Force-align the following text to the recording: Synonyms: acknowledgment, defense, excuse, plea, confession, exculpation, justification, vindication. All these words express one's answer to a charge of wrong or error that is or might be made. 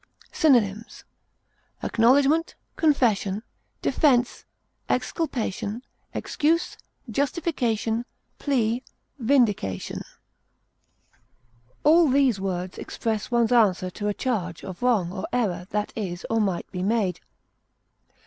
Synonyms: 0.31 1.03
acknowledgment, 1.83 2.55
defense, 2.75 4.45
excuse, 4.89 5.13
plea, 5.15 5.25
confession, 5.27 5.83
exculpation, 6.15 6.75
justification, 7.07 8.05
vindication. 9.19 10.01
All 11.83 12.07
these 12.09 12.39
words 12.41 12.79
express 12.79 13.29
one's 13.29 13.51
answer 13.51 13.91
to 13.91 14.07
a 14.07 14.13
charge 14.15 14.63
of 14.63 14.81
wrong 14.81 15.11
or 15.13 15.27
error 15.31 15.67
that 15.69 15.93
is 15.95 16.25
or 16.31 16.41
might 16.41 16.65
be 16.71 16.81
made. 16.81 17.19